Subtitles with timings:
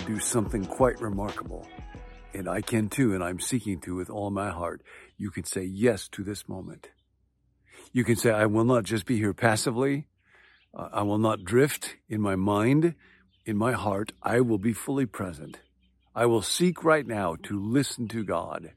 [0.00, 1.66] can do something quite remarkable.
[2.32, 4.82] And I can too, and I'm seeking to with all my heart.
[5.18, 6.88] You can say yes to this moment.
[7.92, 10.06] You can say, I will not just be here passively.
[10.72, 12.94] Uh, I will not drift in my mind,
[13.44, 14.12] in my heart.
[14.22, 15.58] I will be fully present.
[16.14, 18.70] I will seek right now to listen to God.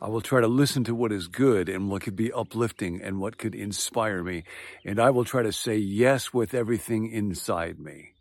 [0.00, 3.20] I will try to listen to what is good and what could be uplifting and
[3.20, 4.44] what could inspire me.
[4.84, 8.15] And I will try to say yes with everything inside me.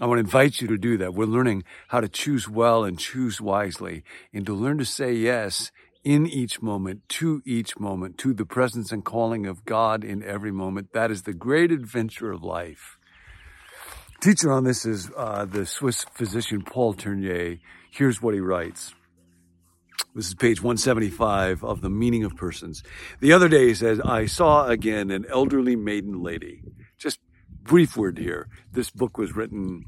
[0.00, 1.12] I want to invite you to do that.
[1.12, 5.70] We're learning how to choose well and choose wisely and to learn to say yes
[6.02, 10.52] in each moment, to each moment, to the presence and calling of God in every
[10.52, 10.94] moment.
[10.94, 12.96] That is the great adventure of life.
[14.22, 17.58] Teacher on this is uh, the Swiss physician Paul Tournier.
[17.90, 18.94] Here's what he writes.
[20.14, 22.82] This is page 175 of The Meaning of Persons.
[23.20, 26.62] The other day, he says, I saw again an elderly maiden lady.
[27.70, 28.48] Brief word here.
[28.72, 29.84] This book was written,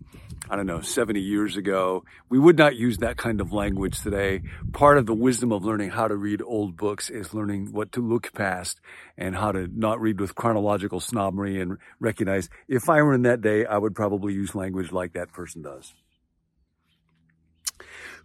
[0.48, 2.04] I don't know, 70 years ago.
[2.28, 4.42] We would not use that kind of language today.
[4.72, 8.00] Part of the wisdom of learning how to read old books is learning what to
[8.00, 8.80] look past
[9.18, 13.40] and how to not read with chronological snobbery and recognize if I were in that
[13.40, 15.92] day, I would probably use language like that person does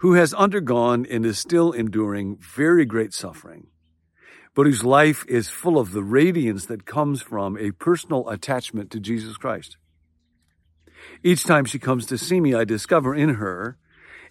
[0.01, 3.65] who has undergone and is still enduring very great suffering,
[4.57, 8.99] but whose life is full of the radiance that comes from a personal attachment to
[8.99, 9.77] Jesus Christ.
[11.23, 13.77] Each time she comes to see me, I discover in her,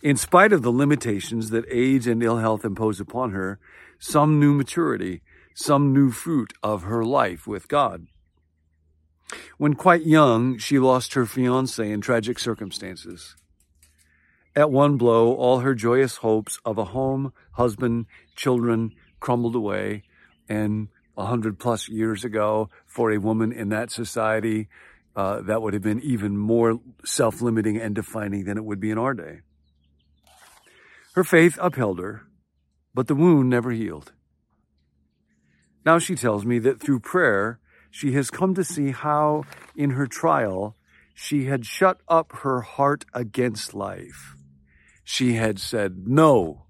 [0.02, 3.60] in spite of the limitations that age and ill health impose upon her,
[4.00, 5.22] some new maturity,
[5.54, 8.08] some new fruit of her life with God.
[9.58, 13.36] When quite young, she lost her fiance in tragic circumstances.
[14.56, 18.90] At one blow, all her joyous hopes of a home, husband, children
[19.20, 20.02] crumbled away.
[20.48, 24.68] And a hundred plus years ago, for a woman in that society,
[25.14, 28.98] uh, that would have been even more self-limiting and defining than it would be in
[28.98, 29.40] our day.
[31.14, 32.26] Her faith upheld her,
[32.94, 34.12] but the wound never healed.
[35.84, 40.06] Now she tells me that through prayer, she has come to see how, in her
[40.06, 40.76] trial,
[41.14, 44.36] she had shut up her heart against life
[45.08, 46.66] she had said no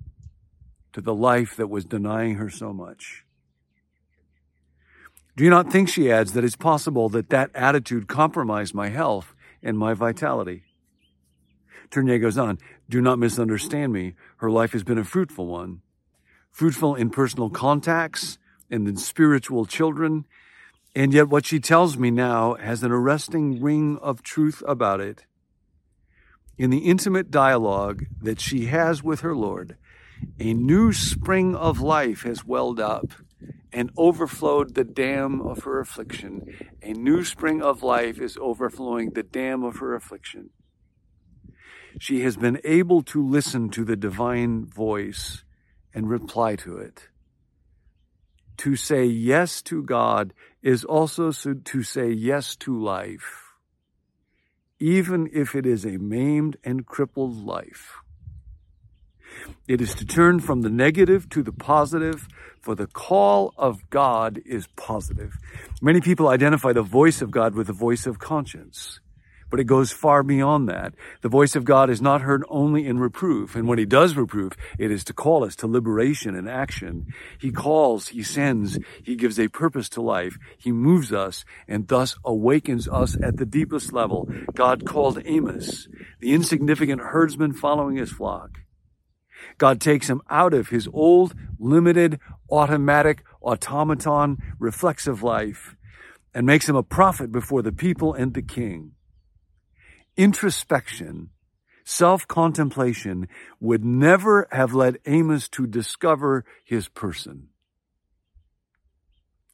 [0.93, 3.25] to the life that was denying her so much.
[5.37, 9.35] Do you not think, she adds, that it's possible that that attitude compromised my health
[9.63, 10.65] and my vitality?
[11.91, 12.59] Tournier goes on,
[12.89, 14.15] do not misunderstand me.
[14.39, 15.83] Her life has been a fruitful one.
[16.51, 18.39] Fruitful in personal contacts
[18.71, 20.25] and in spiritual children.
[20.95, 25.27] And yet what she tells me now has an arresting ring of truth about it
[26.59, 29.77] in the intimate dialogue that she has with her Lord,
[30.39, 33.13] a new spring of life has welled up
[33.77, 36.43] and overflowed the dam of her affliction.
[36.83, 40.51] A new spring of life is overflowing the dam of her affliction.
[42.01, 45.45] She has been able to listen to the divine voice
[45.95, 47.09] and reply to it.
[48.59, 50.33] To say yes to God
[50.63, 53.47] is also to say yes to life
[54.79, 57.95] even if it is a maimed and crippled life.
[59.69, 62.29] It is to turn from the negative to the positive,
[62.61, 65.33] for the call of God is positive.
[65.81, 69.01] Many people identify the voice of God with the voice of conscience
[69.51, 70.95] but it goes far beyond that.
[71.23, 73.55] The voice of God is not heard only in reproof.
[73.55, 77.07] And when he does reproof, it is to call us to liberation and action.
[77.39, 80.37] He calls, he sends, he gives a purpose to life.
[80.59, 84.29] He moves us and thus awakens us at the deepest level.
[84.55, 85.89] God called Amos,
[86.21, 88.51] the insignificant herdsman following his flock.
[89.59, 92.21] God takes him out of his old, limited,
[92.51, 95.77] automatic, automaton, reflexive life
[96.35, 98.93] and makes him a prophet before the people and the king
[100.17, 101.31] introspection,
[101.85, 103.29] self-contemplation
[103.61, 107.49] would never have led Amos to discover his person.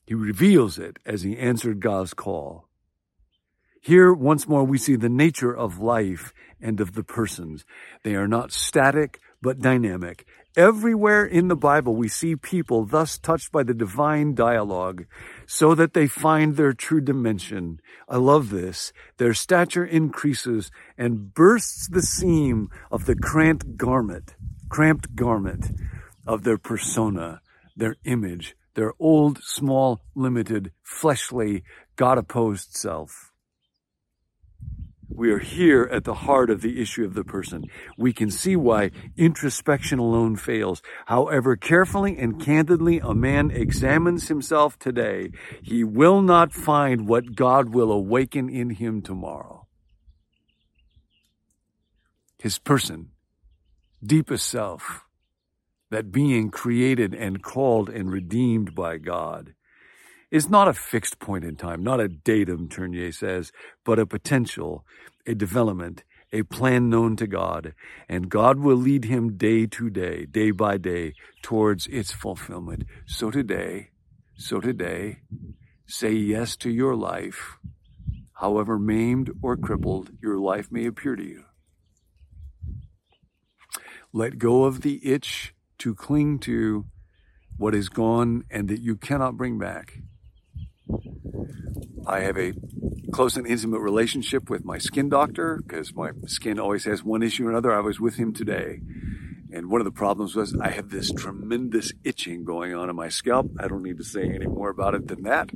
[0.06, 2.69] He reveals it as he answered God's call.
[3.81, 7.64] Here, once more, we see the nature of life and of the persons.
[8.05, 10.25] They are not static, but dynamic.
[10.56, 15.06] Everywhere in the Bible, we see people thus touched by the divine dialogue
[15.47, 17.81] so that they find their true dimension.
[18.09, 18.93] I love this.
[19.17, 24.35] Their stature increases and bursts the seam of the cramped garment,
[24.69, 25.71] cramped garment
[26.27, 27.41] of their persona,
[27.75, 31.65] their image, their old, small, limited, fleshly,
[31.97, 33.31] God opposed self.
[35.14, 37.64] We are here at the heart of the issue of the person.
[37.99, 40.82] We can see why introspection alone fails.
[41.06, 45.31] However carefully and candidly a man examines himself today,
[45.62, 49.67] he will not find what God will awaken in him tomorrow.
[52.38, 53.11] His person,
[54.03, 55.05] deepest self,
[55.91, 59.55] that being created and called and redeemed by God
[60.32, 63.52] is not a fixed point in time, not a datum, Tournier says,
[63.84, 64.82] but a potential,
[65.26, 67.75] a development, a plan known to God,
[68.08, 71.12] and God will lead him day to day, day by day,
[71.43, 72.84] towards its fulfillment.
[73.06, 73.90] So today,
[74.34, 75.19] so today,
[75.87, 77.58] say yes to your life,
[78.32, 81.44] however maimed or crippled your life may appear to you.
[84.14, 86.87] Let go of the itch to cling to
[87.58, 89.99] what is gone and that you cannot bring back.
[92.06, 92.52] I have a
[93.12, 97.46] close and intimate relationship with my skin doctor because my skin always has one issue
[97.46, 97.72] or another.
[97.72, 98.81] I was with him today.
[99.52, 103.08] And one of the problems was I have this tremendous itching going on in my
[103.08, 103.50] scalp.
[103.60, 105.50] I don't need to say any more about it than that.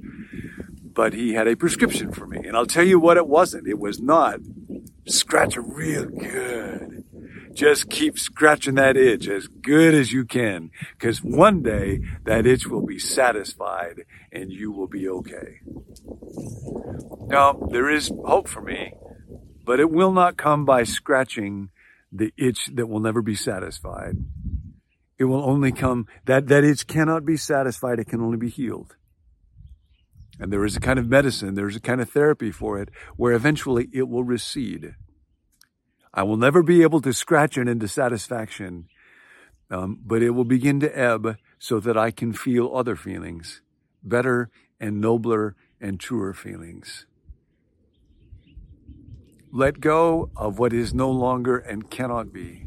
[0.83, 2.39] But he had a prescription for me.
[2.47, 3.67] And I'll tell you what it wasn't.
[3.67, 4.41] It was not
[5.07, 6.86] scratch real good
[7.57, 12.67] just keep scratching that itch as good as you can because one day that itch
[12.67, 15.61] will be satisfied and you will be okay.
[17.29, 18.93] Now, there is hope for me,
[19.65, 21.71] but it will not come by scratching
[22.13, 24.17] the itch that will never be satisfied.
[25.19, 27.99] It will only come, that, that itch cannot be satisfied.
[27.99, 28.97] It can only be healed.
[30.39, 33.33] And there is a kind of medicine, there's a kind of therapy for it where
[33.33, 34.95] eventually it will recede.
[36.17, 38.89] I will never be able to scratch it into satisfaction,
[39.71, 43.61] um, but it will begin to ebb so that I can feel other feelings,
[44.03, 44.49] better
[44.81, 47.05] and nobler and truer feelings.
[49.53, 52.67] Let go of what is no longer and cannot be.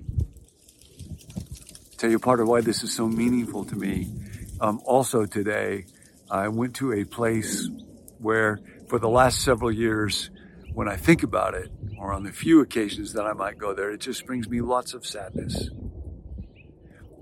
[1.98, 4.08] tell you part of why this is so meaningful to me.
[4.62, 5.86] Um, also today,
[6.30, 7.68] I went to a place
[8.20, 10.30] where for the last several years,
[10.74, 13.92] when I think about it, or on the few occasions that I might go there,
[13.92, 15.70] it just brings me lots of sadness.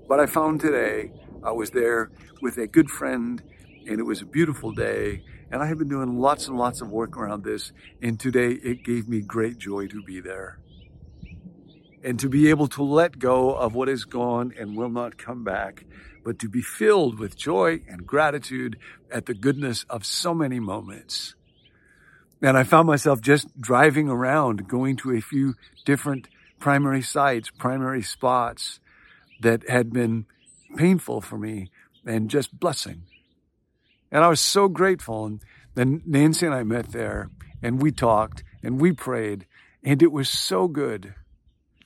[0.08, 1.10] But I found today
[1.42, 2.10] I was there
[2.40, 3.42] with a good friend
[3.86, 6.90] and it was a beautiful day and I have been doing lots and lots of
[6.90, 10.60] work around this and today it gave me great joy to be there.
[12.04, 15.42] And to be able to let go of what is gone and will not come
[15.42, 15.84] back,
[16.24, 18.78] but to be filled with joy and gratitude
[19.10, 21.34] at the goodness of so many moments.
[22.40, 25.54] And I found myself just driving around, going to a few
[25.84, 26.28] different
[26.60, 28.80] primary sites, primary spots
[29.40, 30.26] that had been
[30.76, 31.70] painful for me
[32.04, 33.02] and just blessing.
[34.10, 35.26] And I was so grateful.
[35.26, 35.42] And
[35.74, 37.30] then Nancy and I met there
[37.62, 39.46] and we talked and we prayed
[39.82, 41.14] and it was so good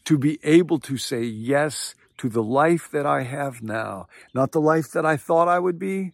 [0.05, 4.61] to be able to say yes to the life that I have now, not the
[4.61, 6.13] life that I thought I would be,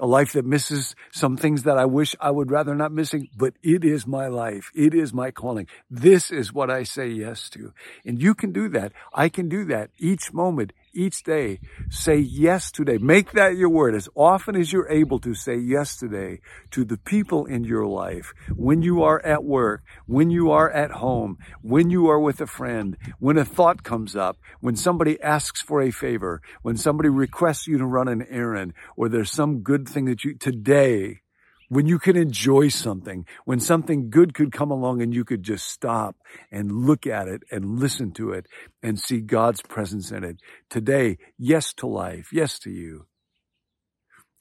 [0.00, 3.54] a life that misses some things that I wish I would rather not missing, but
[3.62, 4.70] it is my life.
[4.74, 5.66] It is my calling.
[5.90, 7.72] This is what I say yes to.
[8.04, 8.92] And you can do that.
[9.12, 11.60] I can do that each moment, each day.
[11.90, 12.98] Say yes today.
[12.98, 16.98] Make that your word as often as you're able to say yes today to the
[16.98, 18.32] people in your life.
[18.54, 22.46] When you are at work, when you are at home, when you are with a
[22.46, 27.66] friend, when a thought comes up, when somebody asks for a favor, when somebody requests
[27.66, 31.20] you to run an errand, or there's some good thing that you, today,
[31.68, 35.68] when you can enjoy something, when something good could come along and you could just
[35.68, 36.16] stop
[36.50, 38.46] and look at it and listen to it
[38.82, 40.36] and see God's presence in it.
[40.70, 43.06] Today, yes to life, yes to you.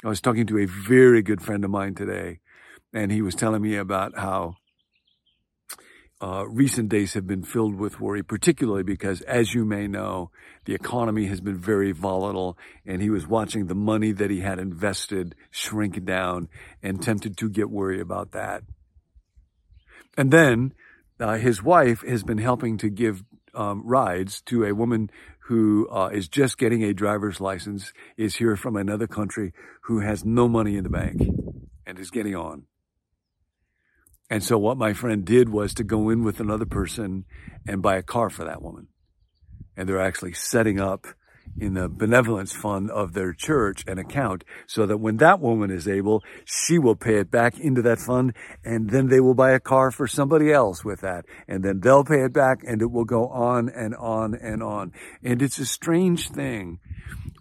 [0.04, 2.40] I was talking to a very good friend of mine today,
[2.94, 4.56] and he was telling me about how
[6.24, 10.32] uh, recent days have been filled with worry, particularly because, as you may know,
[10.64, 14.58] the economy has been very volatile, and he was watching the money that he had
[14.58, 16.48] invested shrink down
[16.82, 18.64] and tempted to get worried about that.
[20.16, 20.74] And then
[21.20, 23.22] uh, his wife has been helping to give
[23.54, 25.10] um, rides to a woman
[25.48, 29.52] who uh, is just getting a driver's license, is here from another country,
[29.88, 31.22] who has no money in the bank
[31.86, 32.64] and is getting on.
[34.34, 37.26] And so what my friend did was to go in with another person
[37.68, 38.88] and buy a car for that woman.
[39.78, 41.06] And they're actually setting up
[41.56, 45.88] in the benevolence fund of their church an account so that when that woman is
[45.88, 48.34] able, she will pay it back into that fund
[48.66, 51.26] and then they will buy a car for somebody else with that.
[51.48, 54.94] And then they'll pay it back and it will go on and on and on.
[55.24, 56.80] And it's a strange thing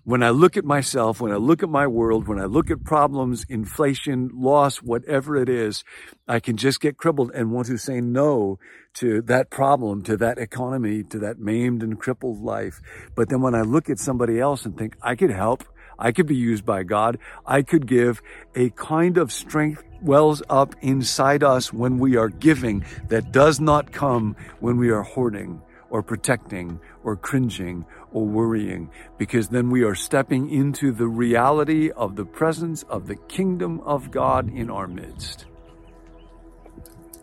[0.05, 2.83] when I look at myself, when I look at my world, when I look at
[2.83, 5.85] problems, inflation, loss, whatever it is,
[6.27, 8.59] I can just get crippled and want to say no
[8.95, 12.81] to that problem, to that economy, to that maimed and crippled life.
[13.15, 15.65] But then when I look at somebody else and think I could help,
[15.99, 17.19] I could be used by God.
[17.47, 18.23] I could give
[18.57, 23.93] a kind of strength wells up inside us when we are giving that does not
[23.93, 29.95] come when we are hoarding or protecting or cringing or worrying, because then we are
[29.95, 35.45] stepping into the reality of the presence of the kingdom of God in our midst,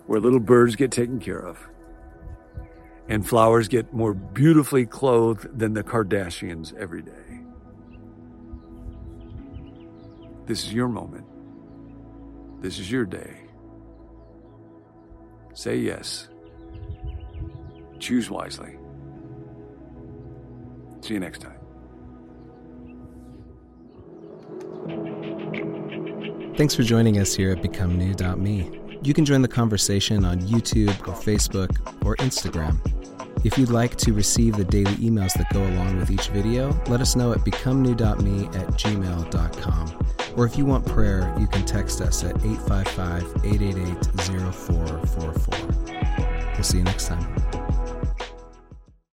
[0.06, 1.68] where little birds get taken care of
[3.08, 7.42] and flowers get more beautifully clothed than the Kardashians every day.
[10.46, 11.26] This is your moment.
[12.62, 13.36] This is your day.
[15.56, 16.29] Say yes.
[18.00, 18.78] Choose wisely.
[21.02, 21.56] See you next time.
[26.56, 28.80] Thanks for joining us here at BecomeNew.me.
[29.02, 31.70] You can join the conversation on YouTube or Facebook
[32.06, 32.78] or Instagram.
[33.46, 37.00] If you'd like to receive the daily emails that go along with each video, let
[37.00, 40.06] us know at becomenew.me at gmail.com.
[40.36, 46.54] Or if you want prayer, you can text us at 855 888 0444.
[46.54, 47.59] We'll see you next time.